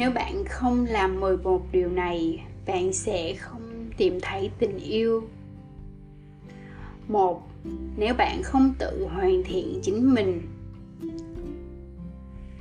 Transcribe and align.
nếu 0.00 0.10
bạn 0.10 0.44
không 0.44 0.86
làm 0.86 1.20
11 1.20 1.62
điều 1.72 1.88
này, 1.88 2.44
bạn 2.66 2.92
sẽ 2.92 3.34
không 3.34 3.90
tìm 3.96 4.18
thấy 4.22 4.50
tình 4.58 4.78
yêu. 4.78 5.28
Một, 7.08 7.42
nếu 7.96 8.14
bạn 8.14 8.42
không 8.42 8.74
tự 8.78 9.06
hoàn 9.14 9.42
thiện 9.44 9.78
chính 9.82 10.14
mình, 10.14 10.42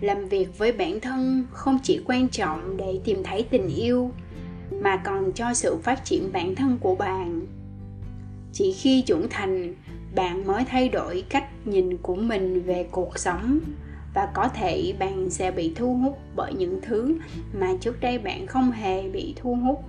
làm 0.02 0.26
việc 0.26 0.58
với 0.58 0.72
bản 0.72 1.00
thân 1.00 1.46
không 1.52 1.80
chỉ 1.84 2.02
quan 2.06 2.30
trọng 2.30 2.78
để 2.78 3.00
tìm 3.04 3.24
thấy 3.24 3.46
tình 3.50 3.68
yêu, 3.68 4.12
mà 4.82 4.98
còn 4.98 5.32
cho 5.32 5.54
sự 5.54 5.78
phát 5.84 6.06
triển 6.06 6.32
bản 6.32 6.56
thân 6.56 6.78
của 6.82 6.96
bạn. 6.96 7.42
Chỉ 8.54 8.74
khi 8.74 9.02
trưởng 9.02 9.28
thành, 9.30 9.76
bạn 10.16 10.48
mới 10.48 10.64
thay 10.66 10.90
đổi 10.90 11.24
cách 11.30 11.50
nhìn 11.66 11.98
của 11.98 12.16
mình 12.16 12.62
về 12.62 12.88
cuộc 12.92 13.20
sống 13.20 13.60
và 14.20 14.26
có 14.26 14.48
thể 14.48 14.94
bạn 15.00 15.30
sẽ 15.30 15.52
bị 15.52 15.74
thu 15.76 15.94
hút 15.94 16.18
bởi 16.36 16.54
những 16.54 16.80
thứ 16.82 17.18
mà 17.60 17.68
trước 17.82 18.02
đây 18.02 18.18
bạn 18.18 18.48
không 18.48 18.72
hề 18.72 19.10
bị 19.10 19.34
thu 19.38 19.56
hút. 19.56 19.84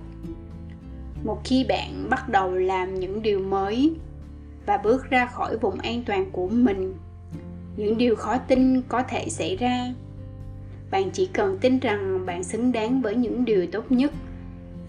Một 1.23 1.41
khi 1.43 1.65
bạn 1.69 2.07
bắt 2.09 2.29
đầu 2.29 2.51
làm 2.51 2.99
những 2.99 3.21
điều 3.21 3.39
mới 3.39 3.93
và 4.65 4.77
bước 4.77 5.09
ra 5.09 5.25
khỏi 5.25 5.57
vùng 5.57 5.79
an 5.79 6.03
toàn 6.05 6.31
của 6.31 6.47
mình, 6.47 6.93
những 7.77 7.97
điều 7.97 8.15
khó 8.15 8.37
tin 8.37 8.81
có 8.81 9.03
thể 9.03 9.29
xảy 9.29 9.57
ra. 9.57 9.93
Bạn 10.91 11.09
chỉ 11.13 11.25
cần 11.33 11.57
tin 11.61 11.79
rằng 11.79 12.25
bạn 12.25 12.43
xứng 12.43 12.71
đáng 12.71 13.01
với 13.01 13.15
những 13.15 13.45
điều 13.45 13.67
tốt 13.71 13.91
nhất 13.91 14.11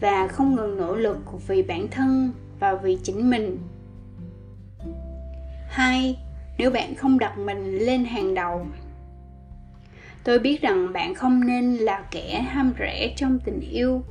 và 0.01 0.29
không 0.29 0.55
ngừng 0.55 0.77
nỗ 0.77 0.97
lực 0.97 1.19
vì 1.47 1.63
bản 1.63 1.89
thân 1.89 2.33
và 2.61 2.75
vì 2.75 2.99
chính 3.03 3.31
mình. 3.31 3.59
Hai, 5.69 6.19
nếu 6.59 6.71
bạn 6.71 6.95
không 6.95 7.19
đặt 7.19 7.39
mình 7.39 7.79
lên 7.79 8.05
hàng 8.05 8.35
đầu 8.35 8.67
tôi 10.25 10.39
biết 10.39 10.63
rằng 10.63 10.93
bạn 10.93 11.15
không 11.15 11.47
nên 11.47 11.77
là 11.77 12.05
kẻ 12.11 12.43
ham 12.43 12.73
rẻ 12.79 13.15
trong 13.17 13.39
tình 13.45 13.61
yêu. 13.61 14.03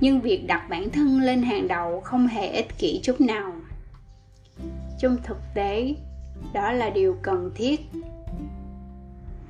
Nhưng 0.00 0.20
việc 0.20 0.46
đặt 0.46 0.68
bản 0.68 0.90
thân 0.90 1.20
lên 1.20 1.42
hàng 1.42 1.68
đầu 1.68 2.00
không 2.00 2.26
hề 2.26 2.48
ích 2.48 2.78
kỷ 2.78 3.00
chút 3.02 3.20
nào. 3.20 3.52
Trong 4.98 5.16
thực 5.24 5.38
tế, 5.54 5.94
đó 6.52 6.72
là 6.72 6.90
điều 6.90 7.16
cần 7.22 7.50
thiết. 7.54 7.80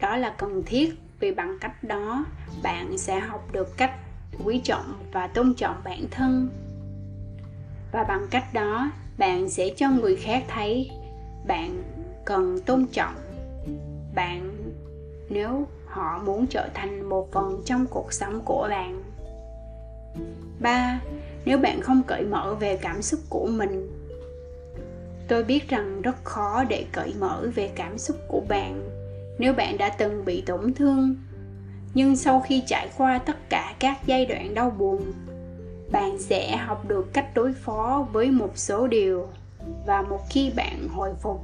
Đó 0.01 0.17
là 0.17 0.35
cần 0.39 0.63
thiết 0.67 0.95
vì 1.21 1.33
bằng 1.33 1.59
cách 1.61 1.85
đó, 1.85 2.25
bạn 2.63 2.99
sẽ 2.99 3.21
học 3.21 3.53
được 3.53 3.77
cách 3.77 3.93
quý 4.45 4.61
trọng 4.65 4.95
và 5.13 5.27
tôn 5.27 5.55
trọng 5.55 5.77
bản 5.85 6.05
thân. 6.11 6.49
Và 7.93 8.05
bằng 8.05 8.27
cách 8.31 8.55
đó, 8.55 8.91
bạn 9.19 9.51
sẽ 9.51 9.69
cho 9.77 9.91
người 9.91 10.17
khác 10.17 10.45
thấy 10.49 10.91
bạn 11.47 11.83
cần 12.25 12.61
tôn 12.67 12.87
trọng, 12.93 13.15
bạn 14.15 14.64
nếu 15.29 15.67
họ 15.87 16.23
muốn 16.25 16.47
trở 16.47 16.69
thành 16.75 17.09
một 17.09 17.33
phần 17.33 17.63
trong 17.65 17.87
cuộc 17.87 18.13
sống 18.13 18.41
của 18.45 18.67
bạn. 18.71 19.03
3. 20.61 21.01
Nếu 21.45 21.59
bạn 21.59 21.81
không 21.81 22.03
cởi 22.07 22.25
mở 22.25 22.55
về 22.55 22.77
cảm 22.77 23.03
xúc 23.03 23.21
của 23.29 23.47
mình, 23.47 23.91
Tôi 25.29 25.45
biết 25.45 25.69
rằng 25.69 26.03
rất 26.03 26.25
khó 26.25 26.65
để 26.65 26.87
cởi 26.93 27.15
mở 27.19 27.51
về 27.55 27.71
cảm 27.75 27.99
xúc 27.99 28.17
của 28.29 28.43
bạn. 28.49 28.91
Nếu 29.39 29.53
bạn 29.53 29.79
đã 29.79 29.89
từng 29.99 30.25
bị 30.25 30.41
tổn 30.41 30.75
thương, 30.75 31.17
nhưng 31.95 32.17
sau 32.17 32.41
khi 32.41 32.63
trải 32.67 32.89
qua 32.97 33.19
tất 33.19 33.37
cả 33.49 33.75
các 33.79 33.99
giai 34.07 34.27
đoạn 34.27 34.55
đau 34.55 34.71
buồn, 34.71 35.13
bạn 35.93 36.19
sẽ 36.19 36.57
học 36.57 36.89
được 36.89 37.13
cách 37.13 37.31
đối 37.35 37.53
phó 37.53 38.07
với 38.13 38.31
một 38.31 38.59
số 38.59 38.87
điều. 38.87 39.29
Và 39.87 40.03
một 40.03 40.21
khi 40.31 40.51
bạn 40.57 40.89
hồi 40.89 41.11
phục, 41.23 41.41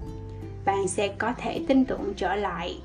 bạn 0.65 0.89
sẽ 0.89 1.09
có 1.09 1.35
thể 1.39 1.65
tin 1.69 1.85
tưởng 1.85 2.13
trở 2.17 2.35
lại 2.35 2.81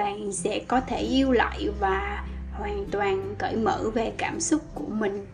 bạn 0.00 0.32
sẽ 0.32 0.60
có 0.68 0.80
thể 0.80 0.98
yêu 1.00 1.32
lại 1.32 1.68
và 1.80 2.26
hoàn 2.52 2.84
toàn 2.90 3.34
cởi 3.38 3.56
mở 3.56 3.90
về 3.94 4.12
cảm 4.16 4.40
xúc 4.40 4.60
của 4.74 4.86
mình 4.88 5.26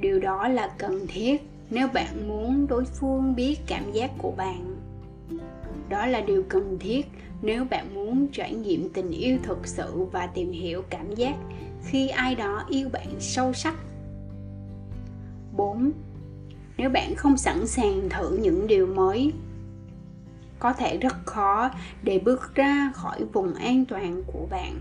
điều 0.00 0.20
đó 0.20 0.48
là 0.48 0.70
cần 0.78 1.06
thiết 1.08 1.42
nếu 1.70 1.88
bạn 1.88 2.28
muốn 2.28 2.66
đối 2.66 2.84
phương 2.84 3.34
biết 3.34 3.58
cảm 3.66 3.92
giác 3.92 4.10
của 4.18 4.30
bạn 4.30 4.76
đó 5.88 6.06
là 6.06 6.20
điều 6.20 6.42
cần 6.48 6.78
thiết 6.80 7.06
nếu 7.42 7.64
bạn 7.64 7.94
muốn 7.94 8.26
trải 8.32 8.54
nghiệm 8.54 8.88
tình 8.88 9.10
yêu 9.10 9.38
thực 9.42 9.66
sự 9.66 10.04
và 10.12 10.26
tìm 10.26 10.52
hiểu 10.52 10.82
cảm 10.90 11.14
giác 11.14 11.34
khi 11.84 12.08
ai 12.08 12.34
đó 12.34 12.64
yêu 12.68 12.88
bạn 12.88 13.08
sâu 13.18 13.52
sắc 13.52 13.74
4. 15.56 15.92
Nếu 16.76 16.90
bạn 16.90 17.14
không 17.14 17.36
sẵn 17.36 17.66
sàng 17.66 18.08
thử 18.08 18.36
những 18.36 18.66
điều 18.66 18.86
mới, 18.86 19.32
có 20.62 20.72
thể 20.72 20.98
rất 20.98 21.14
khó 21.26 21.70
để 22.02 22.18
bước 22.18 22.54
ra 22.54 22.90
khỏi 22.94 23.24
vùng 23.32 23.54
an 23.54 23.84
toàn 23.84 24.22
của 24.26 24.46
bạn. 24.50 24.78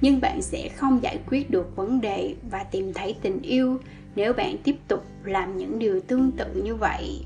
Nhưng 0.00 0.20
bạn 0.20 0.42
sẽ 0.42 0.68
không 0.76 1.02
giải 1.02 1.18
quyết 1.26 1.50
được 1.50 1.76
vấn 1.76 2.00
đề 2.00 2.34
và 2.50 2.64
tìm 2.64 2.92
thấy 2.94 3.16
tình 3.22 3.42
yêu 3.42 3.78
nếu 4.14 4.32
bạn 4.32 4.56
tiếp 4.64 4.76
tục 4.88 5.04
làm 5.24 5.56
những 5.56 5.78
điều 5.78 6.00
tương 6.00 6.32
tự 6.32 6.62
như 6.62 6.74
vậy. 6.74 7.24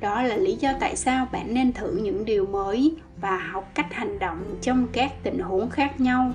Đó 0.00 0.22
là 0.22 0.36
lý 0.36 0.56
do 0.56 0.72
tại 0.80 0.96
sao 0.96 1.26
bạn 1.32 1.54
nên 1.54 1.72
thử 1.72 1.96
những 2.02 2.24
điều 2.24 2.46
mới 2.46 2.96
và 3.20 3.36
học 3.36 3.70
cách 3.74 3.94
hành 3.94 4.18
động 4.18 4.58
trong 4.60 4.86
các 4.92 5.12
tình 5.22 5.38
huống 5.38 5.70
khác 5.70 6.00
nhau. 6.00 6.32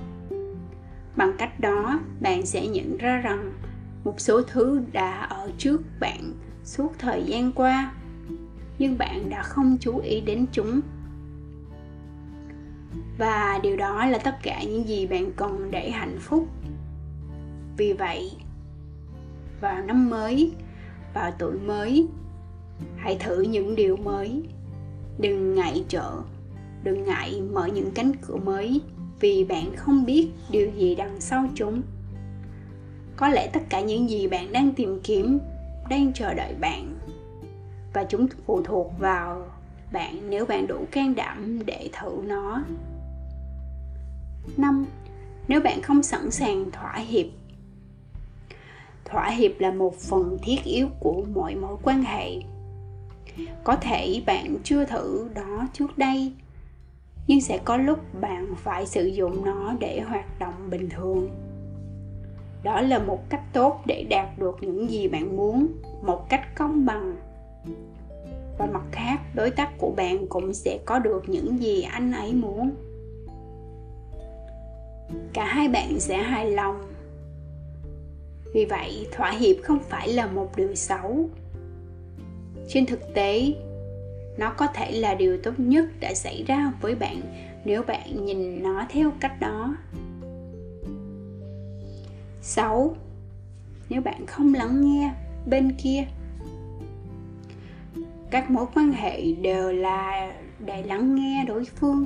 Bằng 1.16 1.34
cách 1.38 1.59
đó, 1.59 2.00
bạn 2.22 2.45
sẽ 2.45 2.68
nhận 2.68 2.97
ra 2.97 3.18
rằng 3.18 3.51
một 4.03 4.19
số 4.19 4.41
thứ 4.41 4.81
đã 4.91 5.12
ở 5.22 5.51
trước 5.57 5.81
bạn 6.00 6.34
suốt 6.63 6.94
thời 7.00 7.24
gian 7.24 7.51
qua 7.51 7.91
nhưng 8.79 8.97
bạn 8.97 9.29
đã 9.29 9.44
không 9.44 9.78
chú 9.79 9.97
ý 9.97 10.22
đến 10.22 10.45
chúng. 10.51 10.81
Và 13.17 13.59
điều 13.63 13.78
đó 13.78 14.06
là 14.06 14.17
tất 14.17 14.35
cả 14.44 14.63
những 14.63 14.88
gì 14.88 15.07
bạn 15.07 15.31
cần 15.35 15.72
để 15.72 15.91
hạnh 15.91 16.17
phúc. 16.19 16.47
Vì 17.78 17.94
vậy, 17.94 18.31
vào 19.62 19.81
năm 19.81 20.09
mới, 20.09 20.51
vào 21.13 21.31
tuổi 21.39 21.57
mới, 21.59 22.07
hãy 22.97 23.17
thử 23.19 23.41
những 23.41 23.75
điều 23.75 23.97
mới. 23.97 24.44
Đừng 25.17 25.56
ngại 25.56 25.85
trở, 25.88 26.22
đừng 26.83 27.03
ngại 27.03 27.41
mở 27.41 27.66
những 27.67 27.91
cánh 27.91 28.12
cửa 28.22 28.35
mới 28.35 28.81
vì 29.19 29.44
bạn 29.44 29.75
không 29.75 30.06
biết 30.06 30.29
điều 30.50 30.69
gì 30.72 30.95
đằng 30.95 31.22
sau 31.22 31.50
chúng. 31.56 31.81
Có 33.16 33.29
lẽ 33.29 33.50
tất 33.53 33.59
cả 33.69 33.81
những 33.81 34.09
gì 34.09 34.28
bạn 34.28 34.51
đang 34.51 34.73
tìm 34.73 35.00
kiếm 35.03 35.39
đang 35.89 36.13
chờ 36.13 36.33
đợi 36.33 36.53
bạn 36.62 36.95
và 37.93 38.03
chúng 38.09 38.27
phụ 38.45 38.61
thuộc 38.61 38.91
vào 38.99 39.45
bạn 39.91 40.29
nếu 40.29 40.45
bạn 40.45 40.67
đủ 40.67 40.85
can 40.91 41.15
đảm 41.15 41.65
để 41.65 41.89
thử 41.93 42.21
nó. 42.23 42.63
5. 44.57 44.85
Nếu 45.47 45.61
bạn 45.61 45.81
không 45.81 46.03
sẵn 46.03 46.31
sàng 46.31 46.71
thỏa 46.71 46.95
hiệp. 46.95 47.25
Thỏa 49.05 49.29
hiệp 49.29 49.51
là 49.59 49.71
một 49.71 49.95
phần 49.95 50.37
thiết 50.43 50.63
yếu 50.63 50.87
của 50.99 51.23
mọi 51.33 51.55
mối 51.55 51.77
quan 51.83 52.03
hệ. 52.03 52.39
Có 53.63 53.75
thể 53.75 54.23
bạn 54.25 54.57
chưa 54.63 54.85
thử 54.85 55.29
đó 55.35 55.67
trước 55.73 55.97
đây, 55.97 56.33
Nhưng 57.27 57.41
sẽ 57.41 57.57
có 57.57 57.77
lúc 57.77 57.99
bạn 58.21 58.55
phải 58.57 58.85
sử 58.85 59.05
dụng 59.05 59.45
nó 59.45 59.73
để 59.79 60.01
hoạt 60.01 60.39
động 60.39 60.69
bình 60.69 60.89
thường. 60.89 61.29
Đó 62.63 62.81
là 62.81 62.99
một 62.99 63.29
cách 63.29 63.53
tốt 63.53 63.81
để 63.85 64.05
đạt 64.09 64.39
được 64.39 64.57
những 64.61 64.89
gì 64.89 65.07
bạn 65.07 65.37
muốn, 65.37 65.67
Một 66.01 66.29
cách 66.29 66.55
công 66.55 66.85
bằng 66.85 67.15
và 68.57 68.66
mặt 68.66 68.84
khác, 68.91 69.22
đối 69.34 69.51
tác 69.51 69.69
của 69.78 69.91
bạn 69.97 70.28
cũng 70.28 70.53
sẽ 70.53 70.79
có 70.85 71.00
được 71.00 71.29
những 71.29 71.59
gì 71.62 71.81
anh 71.81 72.12
ấy 72.12 72.34
muốn. 72.34 72.72
Cả 75.34 75.46
hai 75.46 75.68
bạn 75.68 76.00
sẽ 76.00 76.18
hài 76.18 76.51
lòng. 76.51 76.94
Vì 78.53 78.66
vậy, 78.66 79.07
thỏa 79.12 79.31
hiệp 79.31 79.56
không 79.63 79.79
phải 79.90 80.07
là 80.07 80.28
một 80.28 80.56
điều 80.56 80.75
xấu. 80.75 81.29
Trên 82.68 82.85
thực 82.85 83.13
tế, 83.13 83.54
nó 84.38 84.54
có 84.57 84.68
thể 84.68 84.92
là 84.92 85.16
điều 85.16 85.38
tốt 85.38 85.54
nhất 85.57 85.86
đã 86.00 86.13
xảy 86.13 86.44
ra 86.48 86.74
với 86.81 86.95
bạn 86.95 87.21
nếu 87.66 87.83
bạn 87.83 88.25
nhìn 88.25 88.63
nó 88.63 88.86
theo 88.89 89.12
cách 89.19 89.39
đó. 89.39 89.75
6. 92.42 92.95
Nếu 93.89 94.01
bạn 94.01 94.25
không 94.25 94.54
lắng 94.54 94.81
nghe 94.81 95.13
bên 95.45 95.75
kia 95.83 96.06
các 98.33 98.51
mối 98.51 98.65
quan 98.75 98.91
hệ 98.91 99.31
đều 99.31 99.71
là 99.71 100.33
để 100.59 100.83
lắng 100.83 101.15
nghe 101.15 101.45
đối 101.47 101.63
phương. 101.65 102.06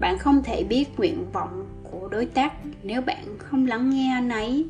Bạn 0.00 0.18
không 0.18 0.42
thể 0.42 0.64
biết 0.64 0.98
nguyện 0.98 1.24
vọng 1.32 1.66
của 1.90 2.08
đối 2.08 2.26
tác 2.26 2.52
nếu 2.82 3.02
bạn 3.02 3.24
không 3.38 3.66
lắng 3.66 3.90
nghe 3.90 4.12
anh 4.12 4.28
ấy. 4.28 4.66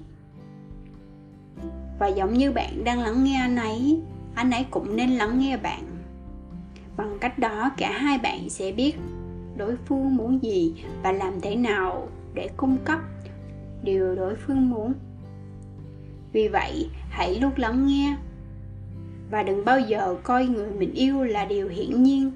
Và 1.98 2.06
giống 2.06 2.34
như 2.34 2.52
bạn 2.52 2.84
đang 2.84 3.00
lắng 3.00 3.24
nghe 3.24 3.40
anh 3.40 3.56
ấy 3.56 4.00
anh 4.34 4.50
ấy 4.50 4.66
cũng 4.70 4.96
nên 4.96 5.10
lắng 5.10 5.38
nghe 5.38 5.56
bạn. 5.56 5.82
Bằng 6.96 7.18
cách 7.20 7.38
đó, 7.38 7.70
cả 7.76 7.92
hai 7.92 8.18
bạn 8.18 8.50
sẽ 8.50 8.72
biết 8.72 8.96
đối 9.56 9.76
phương 9.76 10.16
muốn 10.16 10.42
gì 10.42 10.74
và 11.02 11.12
làm 11.12 11.40
thế 11.40 11.56
nào 11.56 12.08
để 12.34 12.48
cung 12.56 12.76
cấp 12.84 12.98
điều 13.82 14.14
đối 14.14 14.34
phương 14.34 14.70
muốn. 14.70 14.94
Vì 16.32 16.48
vậy, 16.48 16.90
hãy 17.10 17.40
luôn 17.40 17.52
lắng 17.56 17.86
nghe 17.86 18.16
và 19.30 19.42
đừng 19.42 19.64
bao 19.64 19.80
giờ 19.80 20.16
coi 20.22 20.46
người 20.46 20.70
mình 20.70 20.92
yêu 20.92 21.22
là 21.22 21.44
điều 21.44 21.68
hiển 21.68 22.02
nhiên 22.02 22.32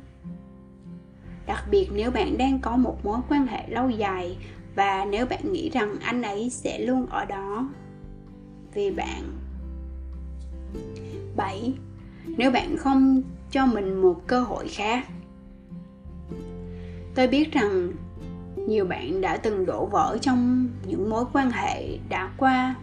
đặc 1.46 1.64
biệt 1.70 1.88
nếu 1.92 2.10
bạn 2.10 2.38
đang 2.38 2.60
có 2.60 2.76
một 2.76 3.04
mối 3.04 3.18
quan 3.28 3.46
hệ 3.46 3.68
lâu 3.68 3.90
dài 3.90 4.36
và 4.74 5.04
nếu 5.04 5.26
bạn 5.26 5.52
nghĩ 5.52 5.70
rằng 5.70 5.96
anh 6.02 6.22
ấy 6.22 6.50
sẽ 6.50 6.78
luôn 6.78 7.06
ở 7.06 7.24
đó 7.24 7.68
vì 8.74 8.90
bạn 8.90 9.22
7. 11.36 11.74
Nếu 12.26 12.50
bạn 12.50 12.76
không 12.76 13.22
cho 13.50 13.66
mình 13.66 14.02
một 14.02 14.26
cơ 14.26 14.40
hội 14.40 14.68
khác 14.68 15.06
Tôi 17.14 17.26
biết 17.26 17.52
rằng 17.52 17.92
nhiều 18.56 18.84
bạn 18.84 19.20
đã 19.20 19.36
từng 19.36 19.66
đổ 19.66 19.86
vỡ 19.86 20.18
trong 20.20 20.68
những 20.86 21.10
mối 21.10 21.24
quan 21.32 21.50
hệ 21.50 21.98
đã 22.08 22.30
qua 22.36 22.74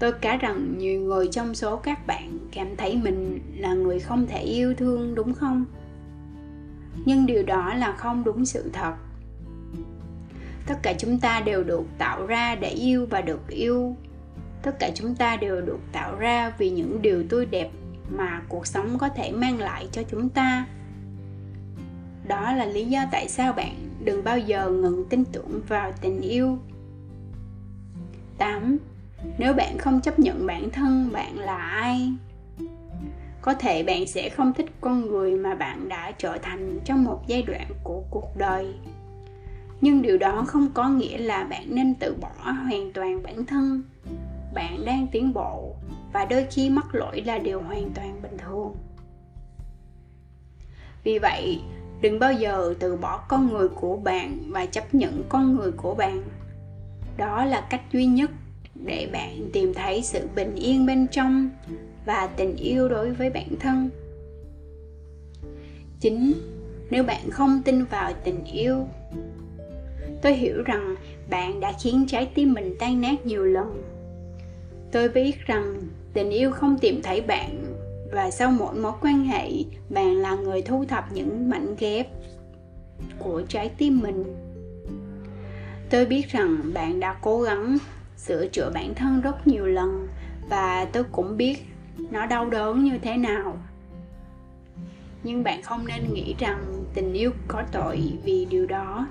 tôi 0.00 0.12
cá 0.12 0.36
rằng 0.36 0.78
nhiều 0.78 1.00
người 1.00 1.28
trong 1.32 1.54
số 1.54 1.76
các 1.76 2.06
bạn 2.06 2.38
cảm 2.52 2.76
thấy 2.76 3.00
mình 3.02 3.40
là 3.56 3.74
người 3.74 4.00
không 4.00 4.26
thể 4.26 4.42
yêu 4.42 4.74
thương, 4.74 5.14
đúng 5.14 5.34
không? 5.34 5.64
Nhưng 7.04 7.26
điều 7.26 7.42
đó 7.42 7.74
là 7.74 7.92
không 7.92 8.24
đúng 8.24 8.46
sự 8.46 8.70
thật. 8.72 8.94
Tất 10.66 10.74
cả 10.82 10.94
chúng 10.98 11.18
ta 11.18 11.40
đều 11.40 11.64
được 11.64 11.82
tạo 11.98 12.26
ra 12.26 12.54
để 12.54 12.68
yêu 12.68 13.06
và 13.10 13.20
được 13.20 13.48
yêu. 13.48 13.96
Tất 14.62 14.78
cả 14.78 14.90
chúng 14.94 15.14
ta 15.14 15.36
đều 15.36 15.60
được 15.60 15.78
tạo 15.92 16.16
ra 16.16 16.52
vì 16.58 16.70
những 16.70 17.02
điều 17.02 17.24
tươi 17.28 17.46
đẹp 17.46 17.70
mà 18.10 18.42
cuộc 18.48 18.66
sống 18.66 18.98
có 18.98 19.08
thể 19.08 19.32
mang 19.32 19.58
lại 19.58 19.88
cho 19.92 20.02
chúng 20.02 20.28
ta. 20.28 20.66
Đó 22.28 22.52
là 22.52 22.64
lý 22.64 22.86
do 22.86 23.04
tại 23.12 23.28
sao 23.28 23.52
bạn 23.52 23.74
đừng 24.04 24.24
bao 24.24 24.38
giờ 24.38 24.70
ngừng 24.70 25.04
tin 25.08 25.24
tưởng 25.24 25.60
vào 25.68 25.92
tình 26.00 26.20
yêu. 26.20 26.58
8. 28.38 28.78
Nếu 29.38 29.54
bạn 29.54 29.78
không 29.78 30.00
chấp 30.00 30.18
nhận 30.18 30.46
bản 30.46 30.70
thân 30.70 31.12
bạn 31.12 31.38
là 31.38 31.56
ai, 31.58 32.12
có 33.42 33.54
thể 33.54 33.82
bạn 33.82 34.06
sẽ 34.06 34.28
không 34.28 34.52
thích 34.52 34.66
con 34.80 35.06
người 35.06 35.36
mà 35.36 35.54
bạn 35.54 35.88
đã 35.88 36.12
trở 36.18 36.38
thành 36.38 36.80
trong 36.84 37.04
một 37.04 37.22
giai 37.26 37.42
đoạn 37.42 37.68
của 37.84 38.02
cuộc 38.10 38.36
đời. 38.36 38.74
Nhưng 39.80 40.02
điều 40.02 40.18
đó 40.18 40.44
không 40.46 40.68
có 40.74 40.88
nghĩa 40.88 41.18
là 41.18 41.44
bạn 41.44 41.64
nên 41.68 41.94
từ 41.94 42.16
bỏ 42.20 42.50
hoàn 42.50 42.92
toàn 42.92 43.22
bản 43.22 43.46
thân. 43.46 43.82
Bạn 44.54 44.84
đang 44.84 45.06
tiến 45.12 45.32
bộ 45.32 45.74
và 46.12 46.24
đôi 46.24 46.46
khi 46.50 46.70
mắc 46.70 46.94
lỗi 46.94 47.22
là 47.26 47.38
điều 47.38 47.62
hoàn 47.62 47.90
toàn 47.94 48.22
bình 48.22 48.38
thường. 48.38 48.74
Vì 51.04 51.18
vậy 51.18 51.60
đừng 52.00 52.18
bao 52.18 52.32
giờ 52.32 52.74
từ 52.80 52.96
bỏ 52.96 53.24
con 53.28 53.48
người 53.48 53.68
của 53.68 53.96
bạn 53.96 54.38
và 54.48 54.66
chấp 54.66 54.94
nhận 54.94 55.24
con 55.28 55.56
người 55.56 55.72
của 55.72 55.94
bạn. 55.94 56.22
Đó 57.16 57.44
là 57.44 57.60
cách 57.70 57.82
duy 57.92 58.06
nhất 58.06 58.30
để 58.84 59.08
bạn 59.12 59.50
tìm 59.52 59.74
thấy 59.74 60.02
sự 60.02 60.28
bình 60.34 60.54
yên 60.54 60.86
bên 60.86 61.06
trong 61.10 61.50
và 62.06 62.26
tình 62.36 62.56
yêu 62.56 62.88
đối 62.88 63.10
với 63.10 63.30
bản 63.30 63.48
thân. 63.60 63.90
Chính, 66.00 66.32
nếu 66.90 67.04
bạn 67.04 67.30
không 67.30 67.62
tin 67.64 67.84
vào 67.84 68.12
tình 68.24 68.44
yêu, 68.44 68.86
tôi 70.22 70.34
hiểu 70.34 70.62
rằng 70.62 70.94
bạn 71.30 71.60
đã 71.60 71.72
khiến 71.82 72.06
trái 72.08 72.30
tim 72.34 72.52
mình 72.52 72.74
tan 72.78 73.00
nát 73.00 73.26
nhiều 73.26 73.44
lần. 73.44 73.82
Tôi 74.92 75.08
biết 75.08 75.46
rằng 75.46 75.80
tình 76.12 76.30
yêu 76.30 76.50
không 76.50 76.78
tìm 76.78 77.02
thấy 77.02 77.20
bạn 77.20 77.64
và 78.12 78.30
sau 78.30 78.50
mỗi 78.50 78.74
mối 78.74 78.92
quan 79.00 79.24
hệ, 79.24 79.50
bạn 79.90 80.16
là 80.16 80.34
người 80.34 80.62
thu 80.62 80.84
thập 80.84 81.12
những 81.12 81.50
mảnh 81.50 81.76
ghép 81.78 82.08
của 83.18 83.42
trái 83.48 83.70
tim 83.78 84.00
mình. 84.00 84.24
Tôi 85.90 86.06
biết 86.06 86.28
rằng 86.28 86.60
bạn 86.74 87.00
đã 87.00 87.16
cố 87.22 87.42
gắng 87.42 87.78
sửa 88.26 88.46
chữa 88.46 88.70
bản 88.74 88.94
thân 88.94 89.20
rất 89.20 89.46
nhiều 89.46 89.66
lần 89.66 90.08
và 90.48 90.84
tôi 90.92 91.04
cũng 91.04 91.36
biết 91.36 91.66
nó 92.10 92.26
đau 92.26 92.50
đớn 92.50 92.84
như 92.84 92.98
thế 92.98 93.16
nào. 93.16 93.56
Nhưng 95.22 95.42
bạn 95.42 95.62
không 95.62 95.86
nên 95.86 96.14
nghĩ 96.14 96.34
rằng 96.38 96.84
tình 96.94 97.12
yêu 97.12 97.30
có 97.48 97.62
tội 97.72 98.18
vì 98.24 98.44
điều 98.44 98.66
đó. 98.66 99.06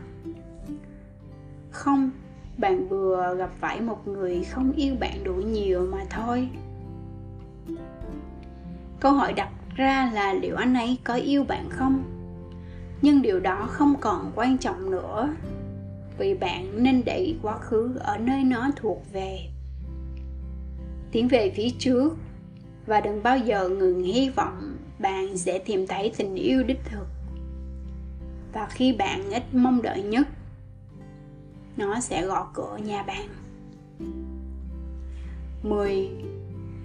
Không, 1.71 2.11
bạn 2.57 2.87
vừa 2.87 3.35
gặp 3.37 3.49
phải 3.59 3.81
một 3.81 4.07
người 4.07 4.43
không 4.43 4.71
yêu 4.71 4.95
bạn 4.99 5.23
đủ 5.23 5.33
nhiều 5.33 5.87
mà 5.91 5.99
thôi. 6.09 6.49
Câu 8.99 9.11
hỏi 9.13 9.33
đặt 9.33 9.49
ra 9.75 10.11
là 10.13 10.33
liệu 10.33 10.55
anh 10.55 10.73
ấy 10.73 10.97
có 11.03 11.13
yêu 11.13 11.43
bạn 11.43 11.69
không? 11.69 12.03
Nhưng 13.01 13.21
điều 13.21 13.39
đó 13.39 13.67
không 13.69 13.95
còn 14.01 14.31
quan 14.35 14.57
trọng 14.57 14.91
nữa 14.91 15.29
vì 16.19 16.33
bạn 16.33 16.83
nên 16.83 17.01
để 17.05 17.33
quá 17.41 17.57
khứ 17.57 17.95
ở 17.99 18.17
nơi 18.17 18.43
nó 18.43 18.71
thuộc 18.75 19.03
về. 19.13 19.39
Tiến 21.11 21.27
về 21.27 21.51
phía 21.55 21.69
trước 21.79 22.17
và 22.85 23.01
đừng 23.01 23.23
bao 23.23 23.37
giờ 23.37 23.69
ngừng 23.69 24.03
hy 24.03 24.29
vọng 24.29 24.77
bạn 24.99 25.37
sẽ 25.37 25.59
tìm 25.59 25.87
thấy 25.87 26.11
tình 26.17 26.35
yêu 26.35 26.63
đích 26.63 26.79
thực. 26.85 27.05
Và 28.53 28.67
khi 28.69 28.93
bạn 28.93 29.31
ít 29.31 29.43
mong 29.53 29.81
đợi 29.81 30.03
nhất, 30.03 30.27
nó 31.77 31.99
sẽ 31.99 32.25
gõ 32.25 32.49
cửa 32.53 32.77
nhà 32.85 33.03
bạn. 33.03 33.27
10. 35.63 36.09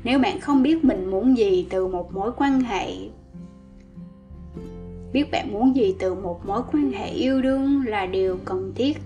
Nếu 0.05 0.19
bạn 0.19 0.41
không 0.41 0.63
biết 0.63 0.85
mình 0.85 1.11
muốn 1.11 1.39
gì 1.39 1.67
từ 1.71 1.87
một 1.87 2.15
mối 2.15 2.33
quan 2.37 2.61
hệ, 2.61 2.91
Biết 5.15 5.31
bạn 5.31 5.53
muốn 5.53 5.77
gì 5.77 5.95
từ 5.99 6.15
một 6.15 6.47
mối 6.47 6.63
quan 6.73 6.93
hệ 6.93 7.09
yêu 7.09 7.43
đương 7.43 7.87
là 7.87 8.07
điều 8.07 8.39
cần 8.45 8.73
thiết 8.75 8.97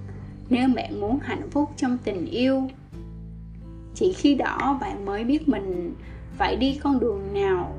nếu 0.51 0.69
bạn 0.77 1.01
muốn 1.01 1.19
hạnh 1.23 1.51
phúc 1.51 1.71
trong 1.77 1.99
tình 2.05 2.27
yêu, 2.27 2.69
chỉ 3.95 4.13
khi 4.13 4.35
đó 4.35 4.79
bạn 4.81 5.05
mới 5.07 5.25
biết 5.25 5.49
mình 5.49 5.95
phải 6.37 6.57
đi 6.57 6.79
con 6.83 7.01
đường 7.01 7.35
nào. 7.35 7.75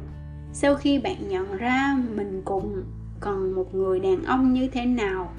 Sau 0.54 0.76
khi 0.76 1.00
bạn 1.00 1.30
nhận 1.30 1.58
ra 1.58 1.98
mình 2.16 2.42
cùng 2.46 2.84
cần 3.20 3.56
một 3.56 3.76
người 3.76 4.00
đàn 4.00 4.24
ông 4.24 4.54
như 4.54 4.68
thế 4.68 4.86
nào, 4.86 5.34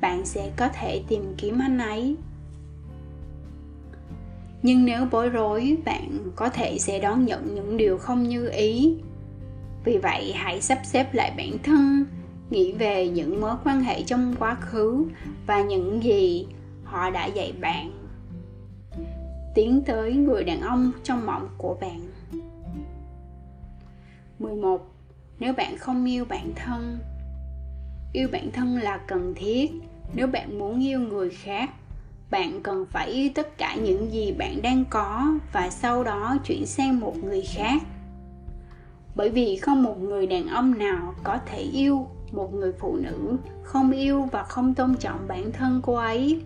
bạn 0.00 0.26
sẽ 0.26 0.50
có 0.56 0.68
thể 0.68 1.02
tìm 1.08 1.22
kiếm 1.36 1.58
anh 1.58 1.78
ấy. 1.78 2.16
Nhưng 4.62 4.84
nếu 4.84 5.06
bối 5.10 5.28
rối, 5.28 5.76
bạn 5.84 6.18
có 6.36 6.48
thể 6.48 6.78
sẽ 6.78 7.00
đón 7.00 7.24
nhận 7.24 7.54
những 7.54 7.76
điều 7.76 7.98
không 7.98 8.22
như 8.22 8.48
ý. 8.48 8.94
Vì 9.84 9.98
vậy, 9.98 10.32
hãy 10.32 10.60
sắp 10.60 10.78
xếp 10.84 11.14
lại 11.14 11.32
bản 11.36 11.58
thân, 11.62 12.04
nghĩ 12.50 12.72
về 12.72 13.08
những 13.08 13.40
mối 13.40 13.56
quan 13.64 13.80
hệ 13.80 14.02
trong 14.02 14.34
quá 14.38 14.54
khứ 14.54 15.04
và 15.46 15.62
những 15.62 16.02
gì 16.02 16.46
họ 16.88 17.10
đã 17.10 17.26
dạy 17.26 17.52
bạn. 17.60 17.90
Tiến 19.54 19.82
tới 19.86 20.14
người 20.14 20.44
đàn 20.44 20.60
ông 20.60 20.92
trong 21.02 21.26
mộng 21.26 21.48
của 21.58 21.76
bạn. 21.80 22.00
11. 24.38 24.94
Nếu 25.38 25.52
bạn 25.52 25.78
không 25.78 26.04
yêu 26.04 26.24
bản 26.28 26.52
thân, 26.56 26.98
Yêu 28.12 28.28
bản 28.32 28.50
thân 28.52 28.76
là 28.76 28.98
cần 29.06 29.34
thiết. 29.36 29.70
Nếu 30.14 30.26
bạn 30.26 30.58
muốn 30.58 30.84
yêu 30.84 31.00
người 31.00 31.30
khác, 31.30 31.70
Bạn 32.30 32.62
cần 32.62 32.86
phải 32.86 33.10
yêu 33.10 33.30
tất 33.34 33.58
cả 33.58 33.74
những 33.74 34.12
gì 34.12 34.32
bạn 34.32 34.62
đang 34.62 34.84
có 34.90 35.26
Và 35.52 35.70
sau 35.70 36.04
đó 36.04 36.36
chuyển 36.44 36.66
sang 36.66 37.00
một 37.00 37.16
người 37.16 37.42
khác. 37.42 37.82
Bởi 39.14 39.30
vì 39.30 39.56
không 39.56 39.82
một 39.82 40.00
người 40.00 40.26
đàn 40.26 40.46
ông 40.48 40.78
nào 40.78 41.14
có 41.24 41.38
thể 41.46 41.58
yêu 41.58 42.06
một 42.32 42.54
người 42.54 42.72
phụ 42.72 42.96
nữ 42.96 43.36
không 43.62 43.90
yêu 43.90 44.28
và 44.32 44.42
không 44.42 44.74
tôn 44.74 44.94
trọng 44.94 45.28
bản 45.28 45.52
thân 45.52 45.80
cô 45.84 45.94
ấy 45.94 46.42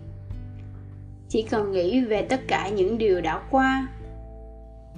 chỉ 1.33 1.41
cần 1.41 1.71
nghĩ 1.71 2.01
về 2.01 2.21
tất 2.21 2.41
cả 2.47 2.69
những 2.69 2.97
điều 2.97 3.21
đã 3.21 3.41
qua, 3.51 3.87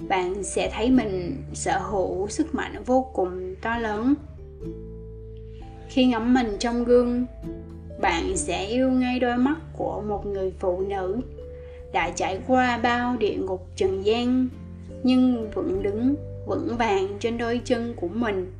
bạn 0.08 0.42
sẽ 0.42 0.70
thấy 0.74 0.90
mình 0.90 1.42
sở 1.54 1.78
hữu 1.78 2.28
sức 2.28 2.54
mạnh 2.54 2.82
vô 2.86 3.10
cùng 3.12 3.54
to 3.62 3.78
lớn. 3.78 4.14
Khi 5.88 6.06
ngắm 6.06 6.34
mình 6.34 6.56
trong 6.58 6.84
gương, 6.84 7.26
bạn 8.00 8.36
sẽ 8.36 8.66
yêu 8.66 8.90
ngay 8.90 9.18
đôi 9.18 9.36
mắt 9.36 9.56
của 9.76 10.02
một 10.08 10.26
người 10.26 10.52
phụ 10.58 10.80
nữ 10.80 11.20
đã 11.92 12.10
trải 12.10 12.40
qua 12.46 12.78
bao 12.78 13.16
địa 13.16 13.36
ngục 13.36 13.66
trần 13.76 14.04
gian, 14.04 14.48
nhưng 15.02 15.50
vẫn 15.50 15.82
đứng 15.82 16.14
vững 16.46 16.76
vàng 16.78 17.08
trên 17.20 17.38
đôi 17.38 17.60
chân 17.64 17.94
của 17.96 18.08
mình. 18.08 18.52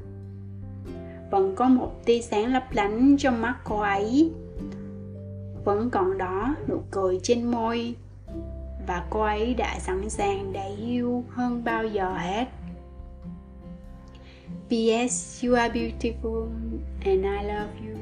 Vẫn 1.31 1.55
có 1.55 1.69
một 1.69 2.05
tia 2.05 2.21
sáng 2.21 2.53
lấp 2.53 2.65
lánh 2.73 3.17
trong 3.19 3.43
mắt 3.43 3.55
cô 3.65 3.81
ấy 3.81 4.31
vẫn 5.67 5.91
còn 5.91 6.19
đó, 6.19 6.55
nụ 6.69 6.83
cười 6.91 7.21
trên 7.23 7.51
môi 7.51 7.95
và 8.87 9.07
cô 9.11 9.21
ấy 9.21 9.55
đã 9.55 9.79
sẵn 9.79 10.11
sàng 10.11 10.53
để 10.53 10.75
yêu 10.79 11.25
hơn 11.31 11.65
bao 11.65 11.87
giờ 11.87 12.17
hết 12.17 12.47
P.S. 14.69 15.45
You 15.45 15.55
are 15.55 15.75
beautiful 15.75 16.47
and 17.05 17.25
I 17.25 17.49
love 17.49 17.71
you 17.81 17.96